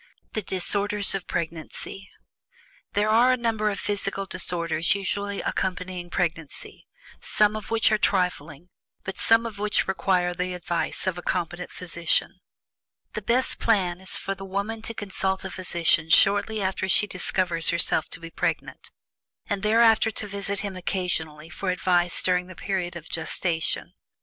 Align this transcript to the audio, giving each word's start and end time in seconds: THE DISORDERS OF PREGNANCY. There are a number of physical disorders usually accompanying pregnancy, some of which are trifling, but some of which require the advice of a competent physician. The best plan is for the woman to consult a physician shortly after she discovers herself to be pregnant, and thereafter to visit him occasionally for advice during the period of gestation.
THE 0.33 0.41
DISORDERS 0.41 1.13
OF 1.13 1.27
PREGNANCY. 1.27 2.09
There 2.93 3.09
are 3.11 3.31
a 3.31 3.37
number 3.37 3.69
of 3.69 3.79
physical 3.79 4.25
disorders 4.25 4.95
usually 4.95 5.41
accompanying 5.41 6.09
pregnancy, 6.09 6.87
some 7.21 7.55
of 7.55 7.69
which 7.69 7.91
are 7.91 7.99
trifling, 7.99 8.69
but 9.03 9.19
some 9.19 9.45
of 9.45 9.59
which 9.59 9.87
require 9.87 10.33
the 10.33 10.55
advice 10.55 11.05
of 11.05 11.19
a 11.19 11.21
competent 11.21 11.69
physician. 11.71 12.39
The 13.13 13.21
best 13.21 13.59
plan 13.59 14.01
is 14.01 14.17
for 14.17 14.33
the 14.33 14.43
woman 14.43 14.81
to 14.89 14.95
consult 14.95 15.45
a 15.45 15.51
physician 15.51 16.09
shortly 16.09 16.63
after 16.63 16.89
she 16.89 17.05
discovers 17.05 17.69
herself 17.69 18.09
to 18.09 18.19
be 18.19 18.31
pregnant, 18.31 18.89
and 19.45 19.61
thereafter 19.61 20.09
to 20.09 20.25
visit 20.27 20.61
him 20.61 20.75
occasionally 20.75 21.49
for 21.51 21.69
advice 21.69 22.23
during 22.23 22.47
the 22.47 22.55
period 22.55 22.95
of 22.95 23.07
gestation. 23.07 23.93